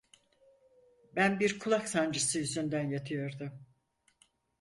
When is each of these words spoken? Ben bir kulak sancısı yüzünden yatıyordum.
Ben 1.15 1.39
bir 1.39 1.59
kulak 1.59 1.89
sancısı 1.89 2.37
yüzünden 2.39 2.89
yatıyordum. 2.89 3.65